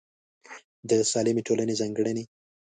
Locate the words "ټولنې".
1.47-1.73